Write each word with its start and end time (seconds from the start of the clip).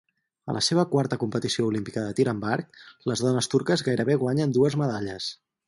A 0.51 0.53
la 0.55 0.61
seva 0.67 0.85
quarta 0.93 1.19
competició 1.23 1.65
olímpica 1.73 2.05
de 2.07 2.15
tir 2.21 2.25
amb 2.33 2.49
arc, 2.55 2.81
les 3.13 3.23
dones 3.27 3.53
turques 3.55 3.87
gairebé 3.91 4.19
guanyen 4.25 4.59
dues 4.59 4.83
medalles. 4.85 5.33